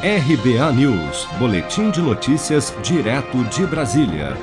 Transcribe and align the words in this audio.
RBA 0.00 0.72
News, 0.74 1.26
Boletim 1.40 1.90
de 1.90 2.00
Notícias, 2.00 2.72
direto 2.84 3.42
de 3.46 3.66
Brasília. 3.66 4.36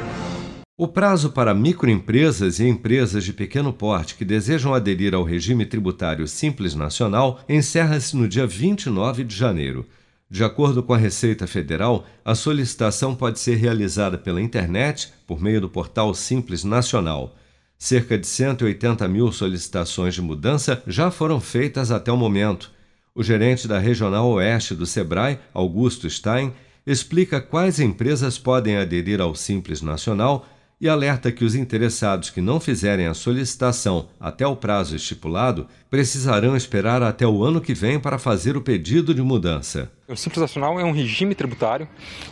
O 0.77 0.85
prazo 0.85 1.29
para 1.29 1.53
microempresas 1.53 2.59
e 2.59 2.67
empresas 2.67 3.23
de 3.23 3.31
pequeno 3.31 3.71
porte 3.71 4.15
que 4.15 4.25
desejam 4.25 4.73
aderir 4.73 5.15
ao 5.15 5.23
regime 5.23 5.65
tributário 5.65 6.27
Simples 6.27 6.75
Nacional 6.75 7.39
encerra-se 7.47 8.17
no 8.17 8.27
dia 8.27 8.45
29 8.45 9.23
de 9.23 9.33
janeiro. 9.33 9.85
De 10.29 10.43
acordo 10.43 10.83
com 10.83 10.93
a 10.93 10.97
Receita 10.97 11.47
Federal, 11.47 12.05
a 12.25 12.35
solicitação 12.35 13.15
pode 13.15 13.39
ser 13.39 13.55
realizada 13.55 14.17
pela 14.17 14.41
internet 14.41 15.13
por 15.25 15.41
meio 15.41 15.61
do 15.61 15.69
portal 15.69 16.13
Simples 16.13 16.65
Nacional. 16.65 17.33
Cerca 17.77 18.17
de 18.17 18.27
180 18.27 19.07
mil 19.07 19.31
solicitações 19.31 20.15
de 20.15 20.21
mudança 20.21 20.83
já 20.85 21.09
foram 21.09 21.39
feitas 21.39 21.91
até 21.91 22.11
o 22.11 22.17
momento. 22.17 22.74
O 23.17 23.23
gerente 23.23 23.65
da 23.65 23.79
Regional 23.79 24.29
Oeste 24.29 24.75
do 24.75 24.85
Sebrae, 24.85 25.39
Augusto 25.53 26.09
Stein, 26.09 26.51
explica 26.85 27.39
quais 27.39 27.79
empresas 27.79 28.37
podem 28.37 28.75
aderir 28.75 29.21
ao 29.21 29.33
Simples 29.33 29.81
Nacional 29.81 30.45
e 30.81 30.89
alerta 30.89 31.31
que 31.31 31.45
os 31.45 31.55
interessados 31.55 32.29
que 32.29 32.41
não 32.41 32.59
fizerem 32.59 33.07
a 33.07 33.13
solicitação 33.13 34.09
até 34.19 34.45
o 34.45 34.57
prazo 34.57 34.97
estipulado 34.97 35.65
precisarão 35.89 36.57
esperar 36.57 37.01
até 37.01 37.25
o 37.25 37.41
ano 37.41 37.61
que 37.61 37.73
vem 37.73 37.97
para 37.97 38.19
fazer 38.19 38.57
o 38.57 38.61
pedido 38.61 39.13
de 39.13 39.21
mudança. 39.21 39.89
O 40.07 40.15
Simples 40.15 40.39
Nacional 40.39 40.79
é 40.79 40.83
um 40.83 40.91
regime 40.91 41.33
tributário 41.33 41.87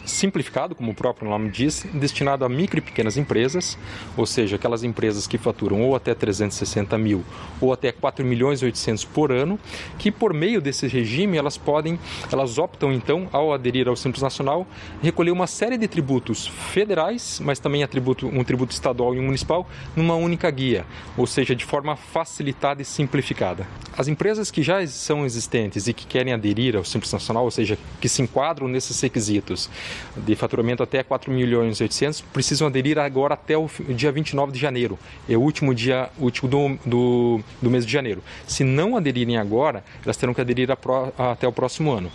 simplificado, 0.05 0.75
como 0.75 0.91
o 0.91 0.93
próprio 0.93 1.27
nome 1.27 1.49
diz, 1.49 1.83
destinado 1.91 2.45
a 2.45 2.49
micro 2.49 2.77
e 2.77 2.81
pequenas 2.81 3.17
empresas, 3.17 3.79
ou 4.15 4.27
seja, 4.27 4.57
aquelas 4.57 4.83
empresas 4.83 5.25
que 5.25 5.39
faturam 5.39 5.81
ou 5.81 5.95
até 5.95 6.13
360 6.13 6.95
mil 6.99 7.23
ou 7.59 7.73
até 7.73 7.91
4 7.91 8.23
milhões 8.23 8.61
e 8.61 8.65
800 8.65 9.05
por 9.05 9.31
ano, 9.31 9.59
que 9.97 10.11
por 10.11 10.35
meio 10.35 10.61
desse 10.61 10.85
regime 10.85 11.35
elas 11.35 11.57
podem, 11.57 11.97
elas 12.31 12.59
optam 12.59 12.93
então, 12.93 13.27
ao 13.31 13.51
aderir 13.51 13.87
ao 13.87 13.95
Simples 13.95 14.21
Nacional, 14.21 14.67
recolher 15.01 15.31
uma 15.31 15.47
série 15.47 15.75
de 15.75 15.87
tributos 15.87 16.45
federais, 16.45 17.39
mas 17.43 17.57
também 17.57 17.83
um 17.83 18.43
tributo 18.43 18.71
estadual 18.71 19.15
e 19.15 19.19
um 19.19 19.23
municipal, 19.23 19.67
numa 19.95 20.13
única 20.13 20.51
guia, 20.51 20.85
ou 21.17 21.25
seja, 21.25 21.55
de 21.55 21.65
forma 21.65 21.95
facilitada 21.95 22.83
e 22.83 22.85
simplificada. 22.85 23.67
As 23.97 24.07
empresas 24.07 24.51
que 24.51 24.61
já 24.61 24.85
são 24.85 25.25
existentes 25.25 25.87
e 25.87 25.93
que 25.93 26.05
querem 26.05 26.33
aderir 26.33 26.75
ao 26.75 26.83
Simples 26.83 27.11
Nacional, 27.11 27.45
ou 27.45 27.51
seja, 27.51 27.62
seja, 27.63 27.77
que 27.99 28.09
se 28.09 28.21
enquadram 28.21 28.67
nesses 28.67 28.99
requisitos 28.99 29.69
de 30.15 30.35
faturamento 30.35 30.83
até 30.83 31.01
4 31.03 31.31
milhões 31.31 31.79
e 31.79 31.83
800, 31.83 32.21
precisam 32.21 32.67
aderir 32.67 32.99
agora 32.99 33.33
até 33.33 33.57
o 33.57 33.69
dia 33.95 34.11
29 34.11 34.51
de 34.51 34.59
janeiro, 34.59 34.99
é 35.27 35.35
o 35.35 35.41
último 35.41 35.73
dia 35.73 36.09
último 36.19 36.49
do, 36.49 36.77
do, 36.85 37.43
do 37.61 37.69
mês 37.69 37.85
de 37.85 37.91
janeiro. 37.91 38.23
Se 38.45 38.63
não 38.63 38.97
aderirem 38.97 39.37
agora, 39.37 39.83
elas 40.03 40.17
terão 40.17 40.33
que 40.33 40.41
aderir 40.41 40.69
a, 40.71 41.31
até 41.31 41.47
o 41.47 41.51
próximo 41.51 41.91
ano. 41.91 42.11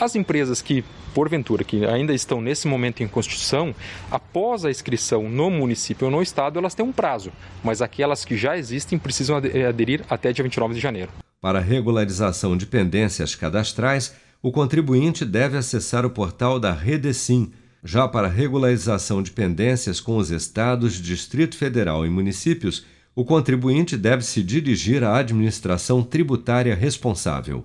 As 0.00 0.14
empresas 0.14 0.62
que, 0.62 0.84
porventura, 1.12 1.64
que 1.64 1.84
ainda 1.84 2.12
estão 2.12 2.40
nesse 2.40 2.68
momento 2.68 3.02
em 3.02 3.08
construção, 3.08 3.74
após 4.10 4.64
a 4.64 4.70
inscrição 4.70 5.28
no 5.28 5.50
município 5.50 6.06
ou 6.06 6.10
no 6.10 6.22
estado, 6.22 6.58
elas 6.58 6.74
têm 6.74 6.86
um 6.86 6.92
prazo, 6.92 7.32
mas 7.64 7.82
aquelas 7.82 8.24
que 8.24 8.36
já 8.36 8.56
existem 8.56 8.98
precisam 8.98 9.36
aderir 9.36 10.04
até 10.08 10.32
dia 10.32 10.44
29 10.44 10.74
de 10.74 10.80
janeiro. 10.80 11.10
Para 11.40 11.60
regularização 11.60 12.56
de 12.56 12.66
pendências 12.66 13.34
cadastrais, 13.34 14.14
o 14.42 14.52
contribuinte 14.52 15.24
deve 15.24 15.56
acessar 15.56 16.06
o 16.06 16.10
portal 16.10 16.60
da 16.60 16.72
Redecim. 16.72 17.50
Já 17.82 18.06
para 18.06 18.28
regularização 18.28 19.22
de 19.22 19.30
pendências 19.30 20.00
com 20.00 20.16
os 20.16 20.30
estados, 20.30 20.94
Distrito 20.94 21.56
Federal 21.56 22.06
e 22.06 22.10
municípios, 22.10 22.84
o 23.14 23.24
contribuinte 23.24 23.96
deve 23.96 24.22
se 24.24 24.42
dirigir 24.42 25.02
à 25.02 25.16
administração 25.16 26.02
tributária 26.02 26.74
responsável. 26.74 27.64